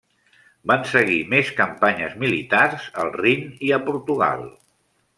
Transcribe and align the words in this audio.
Van 0.71 0.85
seguir 0.91 1.17
més 1.33 1.51
campanyes 1.59 2.17
militars 2.25 2.91
al 3.05 3.15
Rin 3.21 3.47
i 3.69 3.73
a 3.79 3.83
Portugal. 3.91 4.47